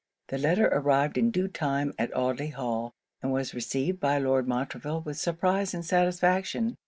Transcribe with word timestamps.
The 0.29 0.39
letter 0.39 0.65
arrived 0.65 1.15
in 1.15 1.29
due 1.29 1.47
time 1.47 1.93
at 1.99 2.11
Audley 2.15 2.47
Hall; 2.47 2.95
and 3.21 3.31
was 3.31 3.53
received 3.53 3.99
by 3.99 4.17
Lord 4.17 4.47
Montreville 4.47 5.01
with 5.01 5.19
surprise 5.19 5.75
and 5.75 5.85
satisfaction. 5.85 6.77